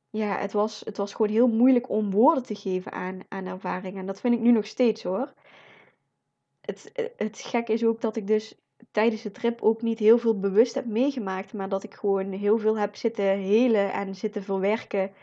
[0.09, 3.97] ja, het was, het was gewoon heel moeilijk om woorden te geven aan, aan ervaring.
[3.97, 5.33] En dat vind ik nu nog steeds hoor.
[6.61, 8.55] Het, het gek is ook dat ik dus
[8.91, 11.53] tijdens de trip ook niet heel veel bewust heb meegemaakt.
[11.53, 15.13] Maar dat ik gewoon heel veel heb zitten helen en zitten verwerken.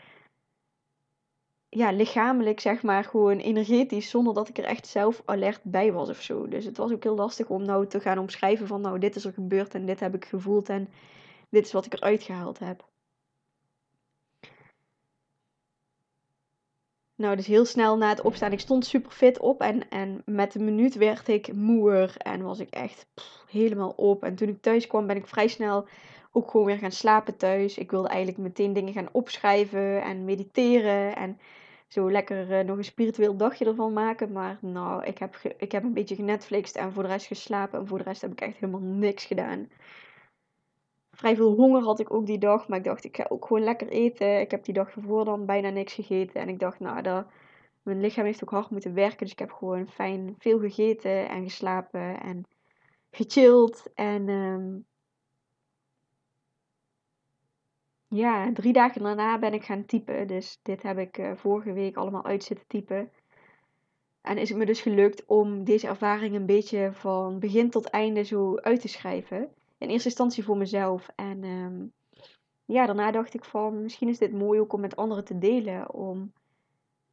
[1.75, 6.09] Ja, lichamelijk zeg maar, gewoon energetisch, zonder dat ik er echt zelf alert bij was
[6.09, 6.47] of zo.
[6.47, 9.25] Dus het was ook heel lastig om nou te gaan omschrijven van nou, dit is
[9.25, 10.89] er gebeurd en dit heb ik gevoeld en
[11.49, 12.85] dit is wat ik eruit gehaald heb.
[17.15, 18.51] Nou, dus heel snel na het opstaan.
[18.51, 22.59] Ik stond super fit op en, en met een minuut werd ik moer en was
[22.59, 23.05] ik echt
[23.47, 24.23] helemaal op.
[24.23, 25.87] En toen ik thuis kwam ben ik vrij snel
[26.31, 27.77] ook gewoon weer gaan slapen thuis.
[27.77, 31.39] Ik wilde eigenlijk meteen dingen gaan opschrijven en mediteren en
[31.93, 34.31] zo lekker uh, nog een spiritueel dagje ervan maken.
[34.31, 37.87] Maar nou, ik heb, ik heb een beetje genetflixt en voor de rest geslapen en
[37.87, 39.67] voor de rest heb ik echt helemaal niks gedaan
[41.13, 42.67] vrij veel honger had ik ook die dag.
[42.67, 44.39] Maar ik dacht, ik ga ook gewoon lekker eten.
[44.39, 46.41] Ik heb die dag ervoor dan bijna niks gegeten.
[46.41, 47.25] En ik dacht, nou, dat,
[47.81, 49.17] mijn lichaam heeft ook hard moeten werken.
[49.17, 52.43] Dus ik heb gewoon fijn veel gegeten en geslapen en
[53.11, 53.91] gechilled.
[53.95, 54.79] En ehm,
[58.13, 60.27] ja, drie dagen daarna ben ik gaan typen.
[60.27, 63.11] Dus dit heb ik uh, vorige week allemaal uit zitten typen.
[64.21, 68.23] En is het me dus gelukt om deze ervaring een beetje van begin tot einde
[68.23, 69.49] zo uit te schrijven.
[69.77, 71.09] In eerste instantie voor mezelf.
[71.15, 71.91] En um,
[72.65, 75.93] ja, daarna dacht ik van misschien is dit mooi ook om met anderen te delen.
[75.93, 76.33] Om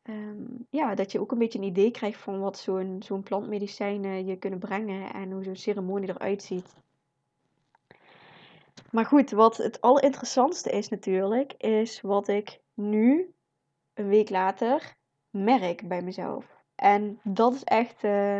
[0.03, 4.27] um, ja, dat je ook een beetje een idee krijgt van wat zo'n zo'n plantmedicijnen
[4.27, 6.75] je kunnen brengen en hoe zo'n ceremonie eruit ziet.
[8.91, 13.35] Maar goed, wat het allerinteressantste is natuurlijk, is wat ik nu,
[13.95, 14.97] een week later,
[15.31, 16.59] merk bij mezelf.
[16.75, 18.39] En dat is echt, uh,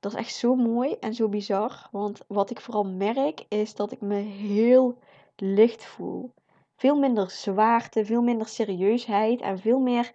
[0.00, 1.88] dat is echt zo mooi en zo bizar.
[1.90, 4.98] Want wat ik vooral merk, is dat ik me heel
[5.36, 6.32] licht voel.
[6.76, 10.12] Veel minder zwaarte, veel minder serieusheid en veel meer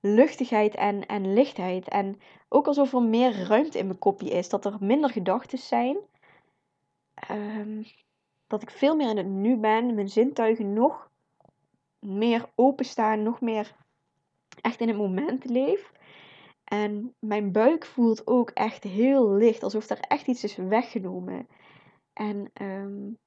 [0.00, 1.88] luchtigheid en, en lichtheid.
[1.88, 4.48] En ook alsof er meer ruimte in mijn kopje is.
[4.48, 5.96] Dat er minder gedachten zijn.
[7.30, 7.84] Um,
[8.46, 9.94] dat ik veel meer in het nu ben.
[9.94, 11.10] Mijn zintuigen nog
[11.98, 13.22] meer openstaan.
[13.22, 13.76] Nog meer
[14.60, 15.92] echt in het moment leef.
[16.64, 19.62] En mijn buik voelt ook echt heel licht.
[19.62, 21.48] Alsof er echt iets is weggenomen.
[22.12, 23.18] En um,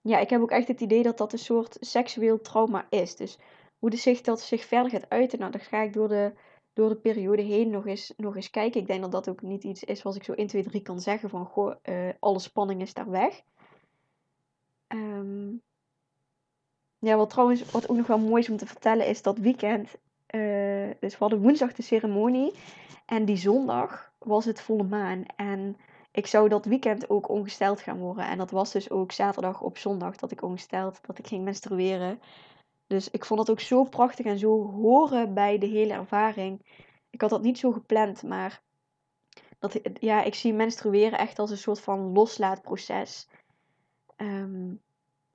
[0.00, 3.16] ja, ik heb ook echt het idee dat dat een soort seksueel trauma is.
[3.16, 3.38] Dus
[3.78, 6.32] hoe de zich dat zich verder gaat uiten, nou, dan ga ik door de,
[6.72, 8.80] door de periode heen nog eens, nog eens kijken.
[8.80, 11.00] Ik denk dat dat ook niet iets is wat ik zo 1, 2, 3 kan
[11.00, 13.42] zeggen van, goh, uh, alle spanning is daar weg.
[14.88, 15.62] Um,
[16.98, 19.96] ja, wat trouwens, wat ook nog wel mooi is om te vertellen, is dat weekend,
[20.34, 22.52] uh, dus we hadden woensdag de ceremonie
[23.06, 25.24] en die zondag was het volle maan.
[25.36, 25.76] En
[26.10, 28.26] ik zou dat weekend ook ongesteld gaan worden.
[28.26, 32.20] En dat was dus ook zaterdag op zondag dat ik ongesteld, dat ik ging menstrueren.
[32.86, 36.82] Dus ik vond het ook zo prachtig en zo horen bij de hele ervaring.
[37.10, 38.62] Ik had dat niet zo gepland, maar
[39.58, 43.28] dat, ja, ik zie menstrueren echt als een soort van loslaatproces.
[44.16, 44.82] Um,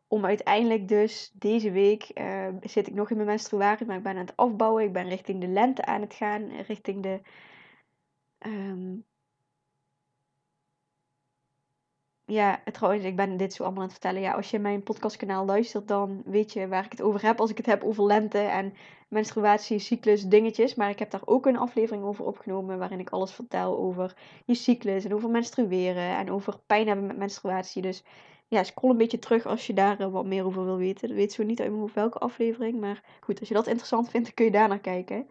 [0.08, 4.12] om uiteindelijk dus deze week uh, zit ik nog in mijn menstruatie, maar ik ben
[4.12, 4.84] aan het afbouwen.
[4.84, 7.22] Ik ben richting de lente aan het gaan, richting de
[8.46, 9.06] um,
[12.30, 14.22] ja, trouwens, ik ben dit zo allemaal aan het vertellen.
[14.22, 17.40] Ja, als je mijn podcastkanaal luistert, dan weet je waar ik het over heb.
[17.40, 18.74] Als ik het heb over lente en
[19.08, 20.76] menstruatie, cyclus, dingetjes.
[20.76, 24.16] Maar ik heb daar ook een aflevering over opgenomen waarin ik alles vertel over
[24.46, 27.82] je cyclus en over menstrueren en over pijn hebben met menstruatie.
[27.82, 28.04] Dus
[28.50, 31.08] ja, scroll een beetje terug als je daar eh, wat meer over wil weten.
[31.08, 32.80] Dat weet zo niet uit welke aflevering.
[32.80, 35.28] Maar goed, als je dat interessant vindt, dan kun je daar naar kijken.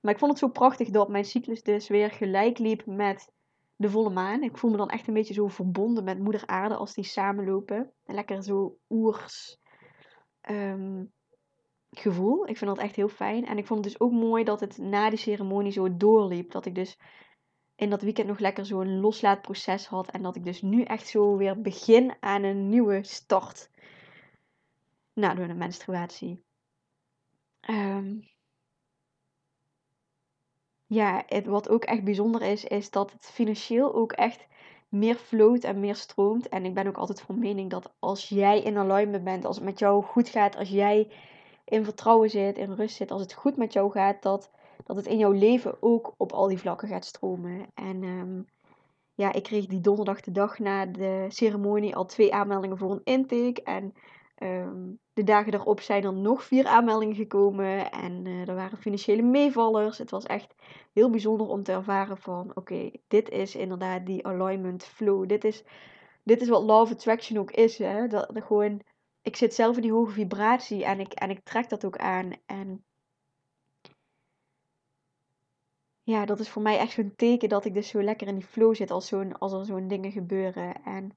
[0.00, 3.32] Maar ik vond het zo prachtig dat mijn cyclus dus weer gelijk liep met
[3.76, 4.42] de volle maan.
[4.42, 7.92] Ik voel me dan echt een beetje zo verbonden met moeder aarde als die samenlopen.
[8.04, 9.58] En lekker zo oers
[10.40, 11.04] ehm,
[11.90, 12.48] gevoel.
[12.48, 13.46] Ik vind dat echt heel fijn.
[13.46, 16.50] En ik vond het dus ook mooi dat het na die ceremonie zo doorliep.
[16.50, 16.98] Dat ik dus
[17.78, 20.10] in dat weekend nog lekker zo'n loslaatproces had.
[20.10, 23.70] En dat ik dus nu echt zo weer begin aan een nieuwe start.
[25.12, 26.44] Na door de menstruatie.
[27.70, 28.28] Um,
[30.86, 34.46] ja, het, wat ook echt bijzonder is, is dat het financieel ook echt
[34.88, 36.48] meer float en meer stroomt.
[36.48, 39.64] En ik ben ook altijd van mening dat als jij in alignment bent, als het
[39.64, 41.10] met jou goed gaat, als jij
[41.64, 44.50] in vertrouwen zit, in rust zit, als het goed met jou gaat, dat,
[44.84, 47.66] dat het in jouw leven ook op al die vlakken gaat stromen.
[47.74, 48.46] En um,
[49.14, 53.04] ja, ik kreeg die donderdag de dag na de ceremonie al twee aanmeldingen voor een
[53.04, 53.62] intake.
[53.62, 53.94] En
[54.42, 59.22] um, de dagen daarop zijn er nog vier aanmeldingen gekomen en uh, er waren financiële
[59.22, 59.98] meevallers.
[59.98, 60.54] Het was echt
[60.92, 65.28] heel bijzonder om te ervaren van oké, dit is inderdaad die alignment flow.
[65.28, 65.64] Dit is,
[66.22, 67.78] dit is wat love attraction ook is.
[67.78, 68.06] Hè?
[68.06, 68.80] Dat gewoon,
[69.22, 72.32] ik zit zelf in die hoge vibratie en ik, en ik trek dat ook aan.
[72.46, 72.84] En
[76.08, 78.44] ja, dat is voor mij echt zo'n teken dat ik dus zo lekker in die
[78.44, 80.84] flow zit als, zo'n, als er zo'n dingen gebeuren.
[80.84, 81.16] En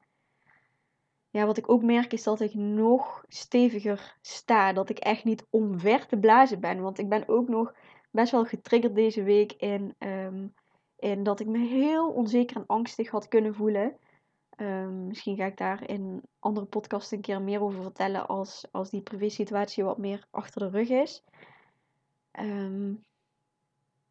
[1.30, 4.74] ja, wat ik ook merk is dat ik nog steviger sta.
[4.74, 6.82] Dat ik echt niet omver te blazen ben.
[6.82, 7.74] Want ik ben ook nog
[8.10, 10.54] best wel getriggerd deze week in, um,
[10.96, 13.98] in dat ik me heel onzeker en angstig had kunnen voelen.
[14.58, 18.90] Um, misschien ga ik daar in andere podcasts een keer meer over vertellen als, als
[18.90, 21.24] die privé situatie wat meer achter de rug is.
[22.40, 23.04] Um,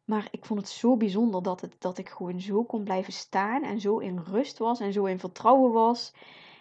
[0.05, 3.63] maar ik vond het zo bijzonder dat, het, dat ik gewoon zo kon blijven staan
[3.63, 6.13] en zo in rust was en zo in vertrouwen was.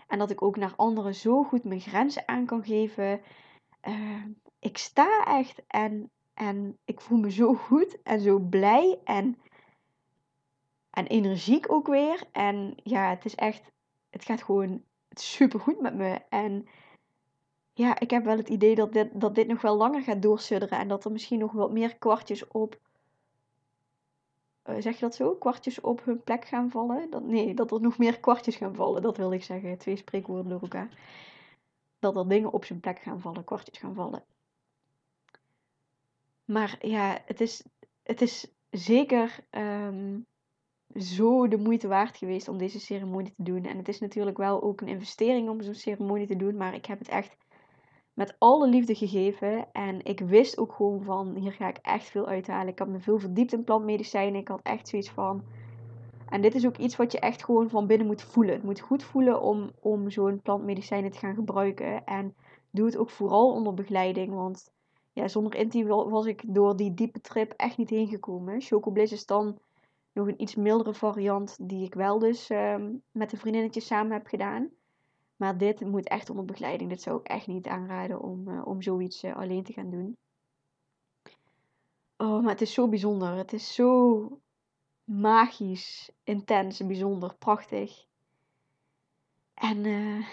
[0.08, 3.20] En dat ik ook naar anderen zo goed mijn grenzen aan kan geven.
[3.88, 4.24] Uh,
[4.58, 9.38] ik sta echt en, en ik voel me zo goed en zo blij en,
[10.90, 12.22] en energiek ook weer.
[12.32, 13.72] En ja, het is echt,
[14.10, 16.20] het gaat gewoon super goed met me.
[16.28, 16.68] En
[17.72, 20.78] ja, ik heb wel het idee dat dit, dat dit nog wel langer gaat doorsudderen.
[20.78, 22.78] En dat er misschien nog wat meer kwartjes op.
[24.64, 25.34] zeg je dat zo?
[25.34, 27.10] Kwartjes op hun plek gaan vallen?
[27.10, 29.02] Dat, nee, dat er nog meer kwartjes gaan vallen.
[29.02, 29.78] Dat wil ik zeggen.
[29.78, 30.98] Twee spreekwoorden door elkaar.
[31.98, 34.24] Dat er dingen op zijn plek gaan vallen, kwartjes gaan vallen.
[36.44, 37.64] Maar ja, het is,
[38.02, 40.18] het is zeker ehm,
[40.96, 43.64] zo de moeite waard geweest om deze ceremonie te doen.
[43.64, 46.56] En het is natuurlijk wel ook een investering om zo'n ceremonie te doen.
[46.56, 47.36] Maar ik heb het echt
[48.20, 49.72] met alle liefde gegeven.
[49.72, 52.68] En ik wist ook gewoon van, hier ga ik echt veel uithalen.
[52.68, 54.40] Ik had me veel verdiept in plantmedicijnen.
[54.40, 55.42] Ik had echt zoiets van...
[56.28, 58.54] En dit is ook iets wat je echt gewoon van binnen moet voelen.
[58.54, 62.04] Het moet goed voelen om, om zo'n plantmedicijnen te gaan gebruiken.
[62.06, 62.34] En
[62.70, 64.34] doe het ook vooral onder begeleiding.
[64.34, 64.72] Want
[65.12, 68.60] ja, zonder Inti was ik door die diepe trip echt niet heen gekomen.
[68.60, 69.58] Chocobliss is dan
[70.12, 74.26] nog een iets mildere variant die ik wel dus ehm, met de vriendinnetjes samen heb
[74.26, 74.70] gedaan.
[75.40, 76.90] Maar dit moet echt onder begeleiding.
[76.90, 80.16] Dit zou ik echt niet aanraden om, uh, om zoiets uh, alleen te gaan doen.
[82.16, 83.36] Oh, maar het is zo bijzonder.
[83.36, 84.40] Het is zo
[85.04, 88.06] magisch, intens, bijzonder, prachtig.
[89.54, 90.26] En uh,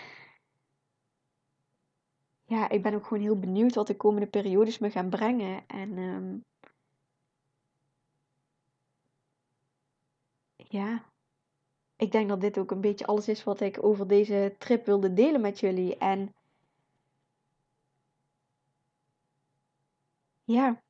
[2.45, 5.67] ja, ik ben ook gewoon heel benieuwd wat de komende periodes me gaan brengen.
[5.67, 6.43] En um,
[10.55, 11.05] ja,
[11.97, 15.13] ik denk dat dit ook een beetje alles is wat ik over deze trip wilde
[15.13, 15.97] delen met jullie.
[15.97, 16.35] En
[20.43, 20.81] ja,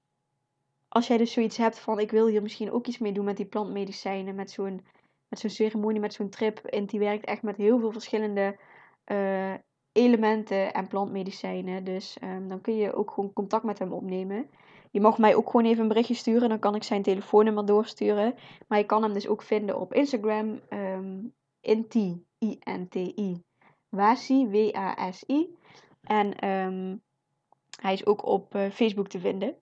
[0.88, 3.38] als jij dus zoiets hebt van ik wil hier misschien ook iets mee doen met
[3.38, 4.86] die plantmedicijnen, met zo'n
[5.28, 6.58] met zo'n ceremonie, met zo'n trip.
[6.58, 8.60] En die werkt echt met heel veel verschillende
[9.05, 9.53] uh,
[9.91, 11.84] elementen en plantmedicijnen.
[11.84, 14.49] Dus um, dan kun je ook gewoon contact met hem opnemen.
[14.92, 16.50] Je mag mij ook gewoon even een berichtje sturen.
[16.50, 18.36] Dan kan ik zijn telefoonnummer doorsturen.
[18.68, 20.60] Maar je kan hem dus ook vinden op Instagram.
[20.70, 23.44] Um, Inti, I-N-T-I.
[23.90, 25.56] Wasi, W-A-S-I.
[26.02, 27.02] En um,
[27.82, 29.56] hij is ook op uh, Facebook te vinden.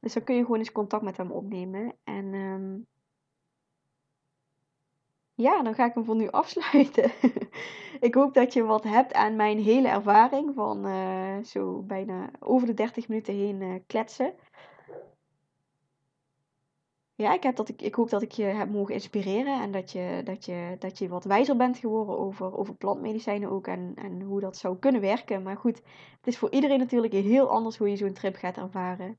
[0.00, 1.94] Dus dan kun je gewoon eens contact met hem opnemen.
[2.04, 2.86] En um,
[5.34, 7.12] ja, dan ga ik hem voor nu afsluiten.
[8.00, 12.66] ik hoop dat je wat hebt aan mijn hele ervaring van uh, zo bijna over
[12.66, 14.34] de 30 minuten heen uh, kletsen.
[17.16, 19.92] Ja, ik, heb dat, ik, ik hoop dat ik je heb mogen inspireren en dat
[19.92, 24.20] je, dat je, dat je wat wijzer bent geworden over, over plantmedicijnen ook en, en
[24.20, 25.42] hoe dat zou kunnen werken.
[25.42, 25.76] Maar goed,
[26.16, 29.18] het is voor iedereen natuurlijk heel anders hoe je zo'n trip gaat ervaren.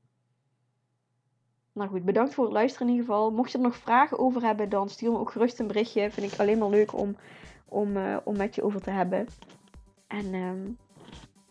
[1.76, 3.30] Nou goed, bedankt voor het luisteren in ieder geval.
[3.30, 6.10] Mocht je er nog vragen over hebben, dan stuur me ook gerust een berichtje.
[6.10, 7.16] Vind ik alleen maar leuk om,
[7.68, 9.26] om, uh, om met je over te hebben.
[10.06, 10.76] En um,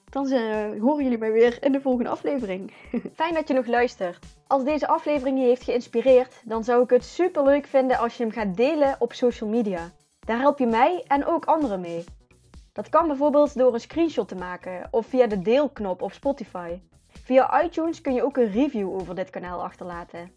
[0.09, 2.73] dan uh, horen jullie mij weer in de volgende aflevering.
[3.15, 4.25] Fijn dat je nog luistert.
[4.47, 8.23] Als deze aflevering je heeft geïnspireerd, dan zou ik het super leuk vinden als je
[8.23, 9.91] hem gaat delen op social media.
[10.19, 12.03] Daar help je mij en ook anderen mee.
[12.73, 16.79] Dat kan bijvoorbeeld door een screenshot te maken of via de deelknop op Spotify.
[17.25, 20.31] Via iTunes kun je ook een review over dit kanaal achterlaten.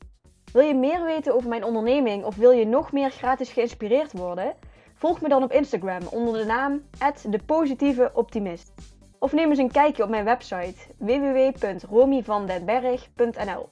[0.52, 4.54] Wil je meer weten over mijn onderneming of wil je nog meer gratis geïnspireerd worden?
[4.94, 6.82] Volg me dan op Instagram onder de naam
[7.28, 8.72] @depositieveoptimist.
[9.18, 13.68] Of neem eens een kijkje op mijn website www.romyvandenberg.nl.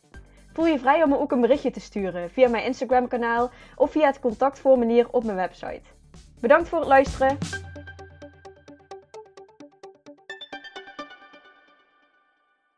[0.52, 3.90] Voel je vrij om me ook een berichtje te sturen via mijn Instagram kanaal of
[3.90, 5.88] via het contactformulier op mijn website.
[6.40, 7.38] Bedankt voor het luisteren.